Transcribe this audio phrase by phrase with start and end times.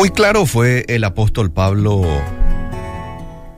[0.00, 2.02] Muy claro fue el apóstol Pablo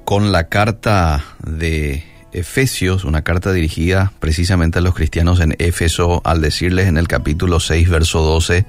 [0.05, 2.03] con la carta de
[2.33, 7.61] Efesios, una carta dirigida precisamente a los cristianos en Éfeso, al decirles en el capítulo
[7.61, 8.67] 6, verso 12,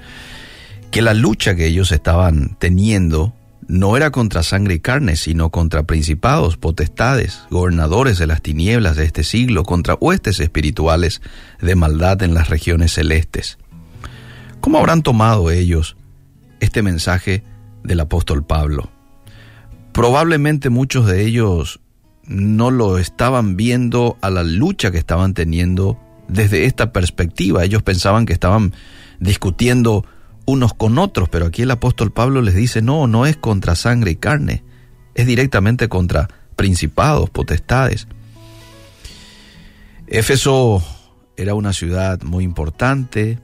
[0.91, 3.33] que la lucha que ellos estaban teniendo
[3.67, 9.05] no era contra sangre y carne, sino contra principados, potestades, gobernadores de las tinieblas de
[9.05, 11.23] este siglo, contra huestes espirituales
[11.59, 13.57] de maldad en las regiones celestes.
[14.59, 15.97] ¿Cómo habrán tomado ellos
[16.59, 17.43] este mensaje
[17.83, 18.89] del apóstol Pablo?
[19.91, 21.79] Probablemente muchos de ellos
[22.25, 27.63] no lo estaban viendo a la lucha que estaban teniendo desde esta perspectiva.
[27.63, 28.73] Ellos pensaban que estaban
[29.19, 30.05] discutiendo
[30.45, 34.11] unos con otros, pero aquí el apóstol Pablo les dice, no, no es contra sangre
[34.11, 34.63] y carne,
[35.15, 38.07] es directamente contra principados, potestades.
[40.07, 40.83] Éfeso
[41.37, 43.39] era una ciudad muy importante,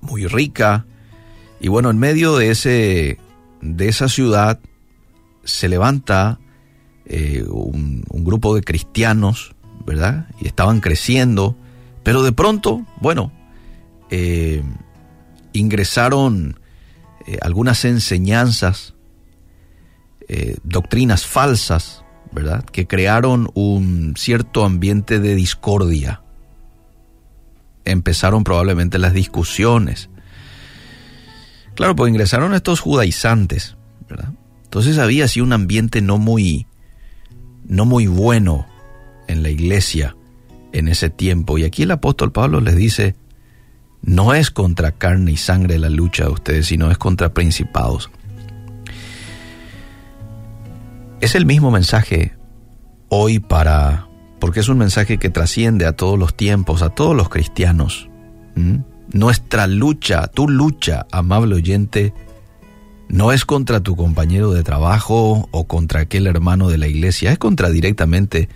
[0.00, 0.86] muy rica,
[1.60, 3.18] y bueno, en medio de, ese,
[3.60, 4.60] de esa ciudad
[5.44, 6.38] se levanta
[7.04, 10.28] eh, un, grupo de cristianos, ¿verdad?
[10.40, 11.56] Y estaban creciendo,
[12.02, 13.32] pero de pronto, bueno,
[14.10, 14.62] eh,
[15.52, 16.60] ingresaron
[17.26, 18.94] eh, algunas enseñanzas,
[20.62, 22.64] doctrinas falsas, ¿verdad?
[22.64, 26.22] Que crearon un cierto ambiente de discordia.
[27.84, 30.08] Empezaron probablemente las discusiones.
[31.80, 33.74] Claro, pues ingresaron estos judaizantes,
[34.06, 34.34] ¿verdad?
[34.64, 36.66] Entonces había así un ambiente no muy,
[37.64, 38.66] no muy bueno
[39.28, 40.14] en la iglesia
[40.72, 41.56] en ese tiempo.
[41.56, 43.16] Y aquí el apóstol Pablo les dice,
[44.02, 48.10] no es contra carne y sangre la lucha de ustedes, sino es contra principados.
[51.22, 52.34] Es el mismo mensaje
[53.08, 54.06] hoy para,
[54.38, 58.10] porque es un mensaje que trasciende a todos los tiempos, a todos los cristianos.
[59.12, 62.14] Nuestra lucha, tu lucha, amable oyente,
[63.08, 67.38] no es contra tu compañero de trabajo o contra aquel hermano de la iglesia, es
[67.38, 68.48] contra directamente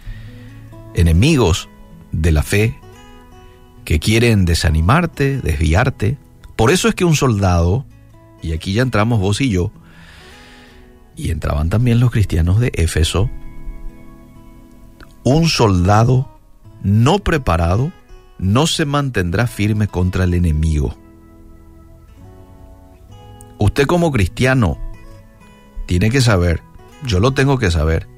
[0.95, 1.69] enemigos
[2.13, 2.79] de la fe
[3.85, 6.19] que quieren desanimarte, desviarte.
[6.55, 7.85] Por eso es que un soldado,
[8.43, 9.73] y aquí ya entramos vos y yo,
[11.17, 13.29] y entraban también los cristianos de Éfeso,
[15.25, 16.39] un soldado
[16.83, 17.93] no preparado
[18.39, 20.97] no se mantendrá firme contra el enemigo.
[23.59, 24.79] Usted como cristiano
[25.87, 26.63] tiene que saber,
[27.05, 28.09] yo lo tengo que saber,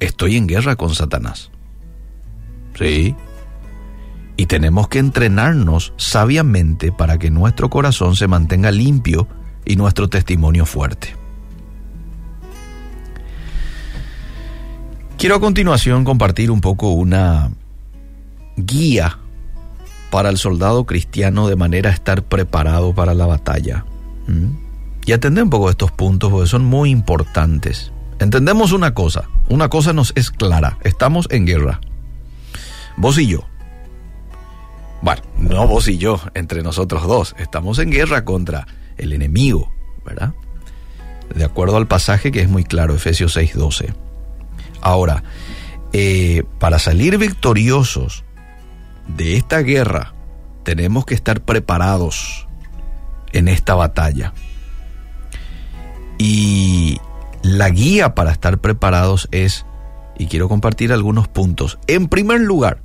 [0.00, 1.50] estoy en guerra con Satanás.
[2.76, 3.14] Sí.
[4.36, 9.28] Y tenemos que entrenarnos sabiamente para que nuestro corazón se mantenga limpio
[9.64, 11.14] y nuestro testimonio fuerte.
[15.18, 17.50] Quiero a continuación compartir un poco una
[18.56, 19.18] guía
[20.10, 23.84] para el soldado cristiano de manera a estar preparado para la batalla.
[24.26, 24.70] ¿Mm?
[25.06, 27.92] Y atender un poco estos puntos porque son muy importantes.
[28.18, 31.80] Entendemos una cosa, una cosa nos es clara, estamos en guerra.
[32.96, 33.46] Vos y yo.
[35.00, 38.66] Bueno, no vos y yo, entre nosotros dos, estamos en guerra contra
[38.98, 39.72] el enemigo,
[40.04, 40.34] ¿verdad?
[41.34, 43.94] De acuerdo al pasaje que es muy claro, Efesios 6:12.
[44.82, 45.22] Ahora,
[45.92, 48.24] eh, para salir victoriosos
[49.16, 50.14] de esta guerra,
[50.62, 52.46] tenemos que estar preparados
[53.32, 54.32] en esta batalla.
[56.18, 57.00] Y
[57.42, 59.64] la guía para estar preparados es,
[60.18, 61.78] y quiero compartir algunos puntos.
[61.86, 62.82] En primer lugar,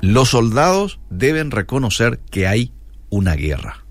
[0.00, 2.72] los soldados deben reconocer que hay
[3.08, 3.84] una guerra.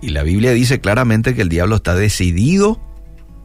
[0.00, 2.80] Y la Biblia dice claramente que el diablo está decidido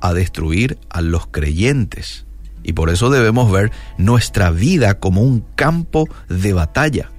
[0.01, 2.25] a destruir a los creyentes.
[2.63, 7.11] Y por eso debemos ver nuestra vida como un campo de batalla.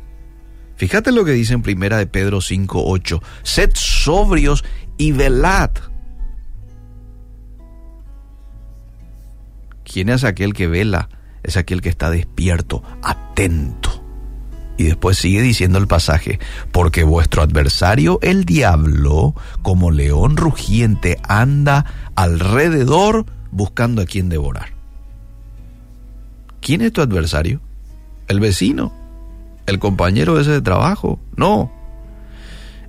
[0.77, 4.65] Fíjate lo que dice en primera de Pedro 5:8, sed sobrios
[4.97, 5.71] y velad.
[9.85, 11.09] ¿Quién es aquel que vela?
[11.43, 14.03] Es aquel que está despierto, atento.
[14.77, 16.41] Y después sigue diciendo el pasaje,
[16.73, 21.85] porque vuestro adversario, el diablo, como león rugiente, anda
[22.17, 24.74] alrededor buscando a quien devorar.
[26.65, 27.61] ¿Quién es tu adversario?
[28.27, 28.91] El vecino,
[29.67, 31.71] el compañero ese de trabajo, no,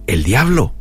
[0.07, 0.74] el diablo.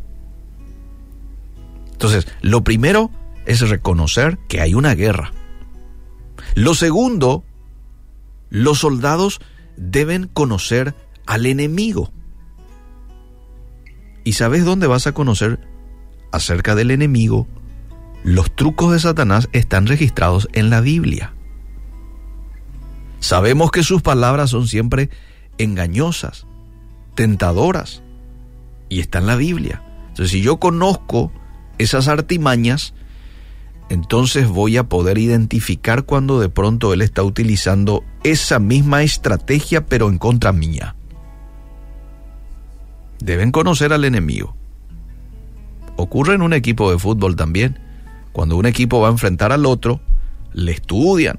[1.91, 3.11] Entonces, lo primero
[3.46, 5.32] es reconocer que hay una guerra.
[6.55, 7.43] Lo segundo,
[8.49, 9.41] los soldados
[9.76, 10.94] deben conocer
[11.26, 12.12] al enemigo.
[14.23, 15.58] ¿Y sabes dónde vas a conocer
[16.31, 17.49] acerca del enemigo?
[18.23, 21.33] Los trucos de Satanás están registrados en la Biblia.
[23.25, 25.09] Sabemos que sus palabras son siempre
[25.56, 26.47] engañosas,
[27.15, 28.03] tentadoras,
[28.91, 29.82] y está en la Biblia.
[30.09, 31.32] Entonces, si yo conozco
[31.79, 32.93] esas artimañas,
[33.88, 40.11] entonces voy a poder identificar cuando de pronto él está utilizando esa misma estrategia pero
[40.11, 40.94] en contra mía.
[43.20, 44.55] Deben conocer al enemigo.
[45.97, 47.79] Ocurre en un equipo de fútbol también.
[48.32, 50.03] Cuando un equipo va a enfrentar al otro,
[50.53, 51.38] le estudian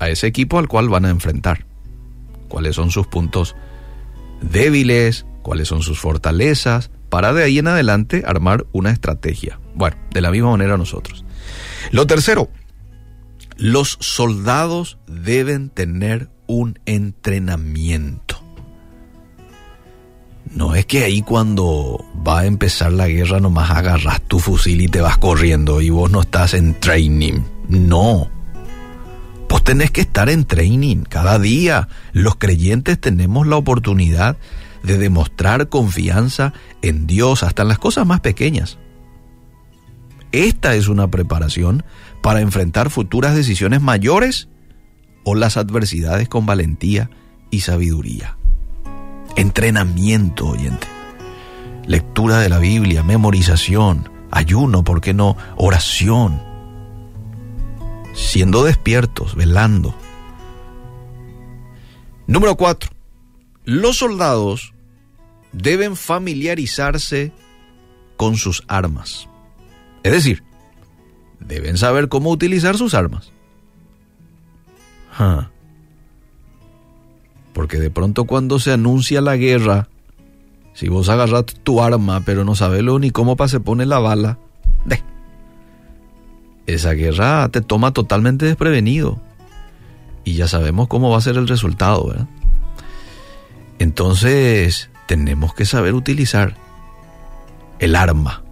[0.00, 1.66] a ese equipo al cual van a enfrentar.
[2.48, 3.54] Cuáles son sus puntos
[4.40, 9.60] débiles, cuáles son sus fortalezas, para de ahí en adelante armar una estrategia.
[9.74, 11.24] Bueno, de la misma manera nosotros.
[11.92, 12.48] Lo tercero,
[13.56, 18.42] los soldados deben tener un entrenamiento.
[20.52, 24.88] No es que ahí cuando va a empezar la guerra nomás agarras tu fusil y
[24.88, 27.42] te vas corriendo y vos no estás en training.
[27.68, 28.39] No.
[29.50, 31.88] Vos tenés que estar en training cada día.
[32.12, 34.36] Los creyentes tenemos la oportunidad
[34.84, 36.52] de demostrar confianza
[36.82, 38.78] en Dios hasta en las cosas más pequeñas.
[40.30, 41.84] Esta es una preparación
[42.22, 44.48] para enfrentar futuras decisiones mayores
[45.24, 47.10] o las adversidades con valentía
[47.50, 48.36] y sabiduría.
[49.34, 50.86] Entrenamiento, oyente.
[51.86, 55.36] Lectura de la Biblia, memorización, ayuno, ¿por qué no?
[55.56, 56.49] Oración.
[58.14, 59.94] Siendo despiertos, velando.
[62.26, 62.90] Número cuatro.
[63.64, 64.72] Los soldados
[65.52, 67.32] deben familiarizarse
[68.16, 69.28] con sus armas.
[70.02, 70.42] Es decir,
[71.40, 73.32] deben saber cómo utilizar sus armas.
[77.52, 79.88] Porque de pronto cuando se anuncia la guerra,
[80.72, 84.38] si vos agarras tu arma pero no sabes lo ni cómo se pone la bala,
[84.84, 85.02] de,
[86.66, 89.20] esa guerra te toma totalmente desprevenido.
[90.24, 92.26] Y ya sabemos cómo va a ser el resultado, ¿verdad?
[93.78, 96.56] Entonces, tenemos que saber utilizar
[97.78, 98.42] el arma.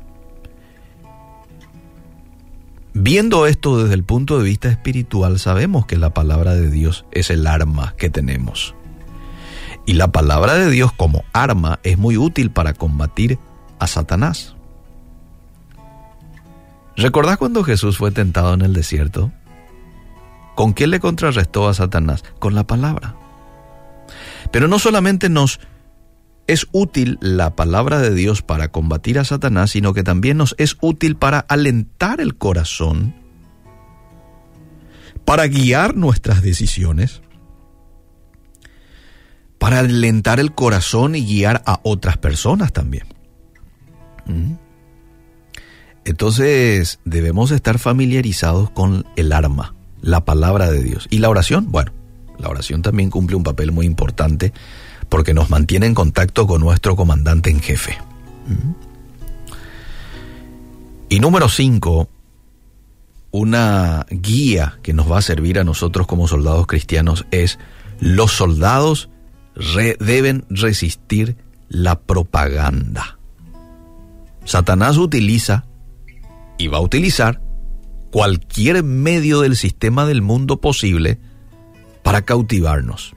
[2.94, 7.30] Viendo esto desde el punto de vista espiritual, sabemos que la palabra de Dios es
[7.30, 8.74] el arma que tenemos.
[9.86, 13.38] Y la palabra de Dios como arma es muy útil para combatir
[13.78, 14.56] a Satanás.
[16.98, 19.30] ¿Recordás cuando Jesús fue tentado en el desierto?
[20.56, 22.24] ¿Con quién le contrarrestó a Satanás?
[22.40, 23.14] Con la palabra.
[24.50, 25.60] Pero no solamente nos
[26.48, 30.76] es útil la palabra de Dios para combatir a Satanás, sino que también nos es
[30.80, 33.14] útil para alentar el corazón,
[35.24, 37.22] para guiar nuestras decisiones,
[39.58, 43.17] para alentar el corazón y guiar a otras personas también.
[46.08, 51.06] Entonces debemos estar familiarizados con el arma, la palabra de Dios.
[51.10, 51.92] Y la oración, bueno,
[52.38, 54.54] la oración también cumple un papel muy importante
[55.10, 57.98] porque nos mantiene en contacto con nuestro comandante en jefe.
[61.10, 62.08] Y número cinco,
[63.30, 67.58] una guía que nos va a servir a nosotros como soldados cristianos es
[68.00, 69.10] los soldados
[70.00, 71.36] deben resistir
[71.68, 73.18] la propaganda.
[74.46, 75.67] Satanás utiliza
[76.58, 77.40] y va a utilizar
[78.10, 81.18] cualquier medio del sistema del mundo posible
[82.02, 83.14] para cautivarnos.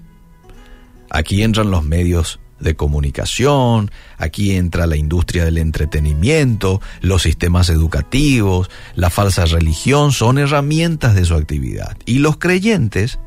[1.10, 8.70] Aquí entran los medios de comunicación, aquí entra la industria del entretenimiento, los sistemas educativos,
[8.96, 11.98] la falsa religión, son herramientas de su actividad.
[12.06, 13.20] Y los creyentes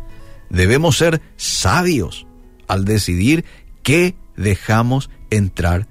[0.50, 2.26] debemos ser sabios
[2.68, 3.44] al decidir
[3.82, 5.88] qué dejamos entrar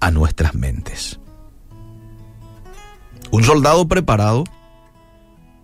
[0.00, 1.18] a nuestras mentes.
[3.30, 4.44] Un soldado preparado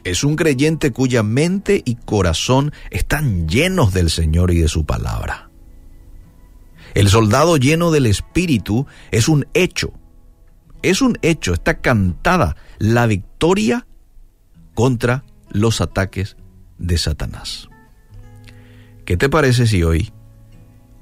[0.04, 5.50] es un creyente cuya mente y corazón están llenos del Señor y de su palabra.
[6.94, 9.92] El soldado lleno del Espíritu es un hecho,
[10.83, 13.87] es un hecho, está cantada la victoria
[14.75, 16.37] contra los ataques
[16.78, 17.68] de Satanás.
[19.06, 20.12] ¿Qué te parece si hoy,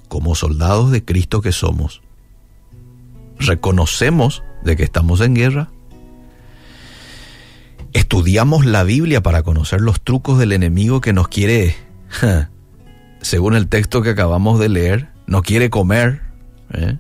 [0.09, 2.03] como soldados de Cristo que somos,
[3.39, 5.71] reconocemos de que estamos en guerra?
[7.93, 11.77] Estudiamos la Biblia para conocer los trucos del enemigo que nos quiere,
[13.21, 16.23] según el texto que acabamos de leer, nos quiere comer,
[16.73, 16.99] ¿eh?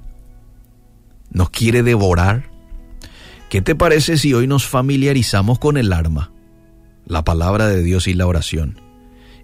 [1.30, 2.50] nos quiere devorar.
[3.48, 6.32] ¿Qué te parece si hoy nos familiarizamos con el arma,
[7.06, 8.80] la palabra de Dios y la oración?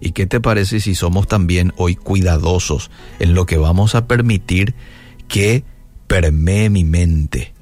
[0.01, 2.89] ¿Y qué te parece si somos también hoy cuidadosos
[3.19, 4.73] en lo que vamos a permitir
[5.27, 5.63] que
[6.07, 7.53] permee mi mente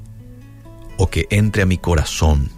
[0.98, 2.50] o que entre a mi corazón?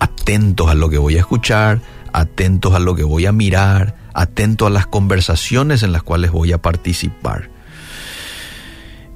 [0.00, 1.80] Atentos a lo que voy a escuchar,
[2.12, 6.52] atentos a lo que voy a mirar, atentos a las conversaciones en las cuales voy
[6.52, 7.50] a participar.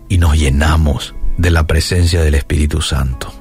[0.08, 3.32] Y nos llenamos de la presencia del Espíritu Santo.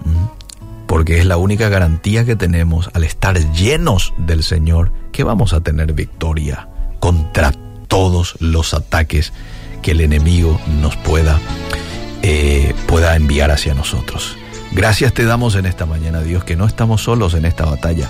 [0.88, 5.62] Porque es la única garantía que tenemos al estar llenos del Señor que vamos a
[5.62, 6.67] tener victoria
[7.00, 7.53] contra
[7.88, 9.33] todos los ataques
[9.81, 11.39] que el enemigo nos pueda,
[12.21, 14.38] eh, pueda enviar hacia nosotros.
[14.71, 18.09] Gracias te damos en esta mañana, Dios, que no estamos solos en esta batalla.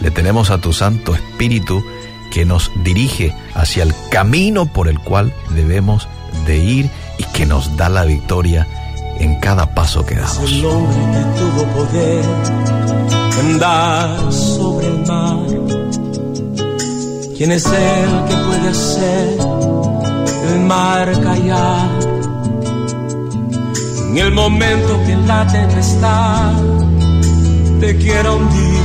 [0.00, 1.84] Le tenemos a tu Santo Espíritu
[2.30, 6.08] que nos dirige hacia el camino por el cual debemos
[6.46, 8.66] de ir y que nos da la victoria
[9.18, 10.38] en cada paso que damos.
[10.38, 12.24] Es el hombre que tuvo poder
[13.40, 15.46] andar sobre el mar.
[17.36, 19.38] ¿Quién es el que puede hacer
[20.52, 22.19] el mar callar?
[24.10, 26.52] En el momento que la tempestad
[27.78, 28.80] te quiera hundir.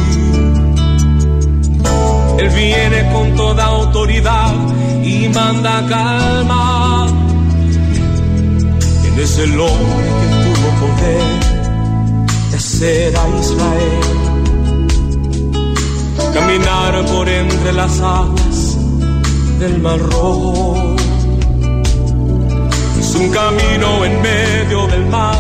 [2.38, 4.54] Él viene con toda autoridad
[5.04, 7.08] y manda calma.
[9.04, 11.24] Él es el hombre que tuvo poder
[12.52, 14.26] de hacer a Israel
[16.36, 18.78] caminar por entre las aguas
[19.60, 20.96] del mar rojo.
[23.16, 25.40] Un camino en medio del mar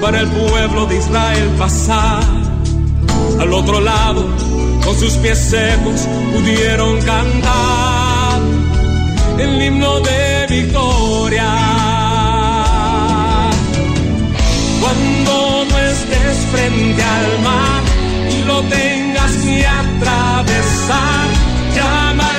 [0.00, 2.22] para el pueblo de Israel pasar
[3.40, 4.26] al otro lado
[4.84, 8.40] con sus pies secos pudieron cantar
[9.38, 11.52] el himno de victoria.
[14.80, 17.82] Cuando no estés frente al mar
[18.30, 21.26] y lo tengas que atravesar,
[21.74, 22.35] llama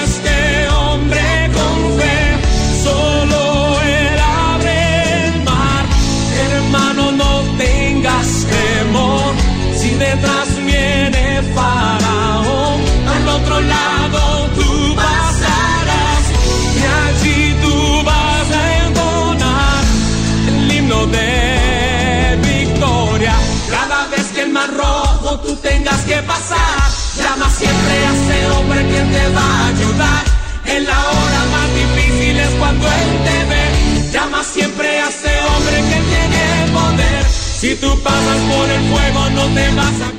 [29.35, 30.23] va a ayudar.
[30.65, 34.11] En la hora más difícil es cuando él te ve.
[34.11, 37.25] Llama siempre a ese hombre que tiene poder.
[37.59, 40.17] Si tú pasas por el fuego no te vas a